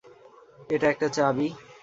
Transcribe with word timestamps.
এটা 0.69 0.87
একটা 0.89 1.07
চাবি। 1.09 1.47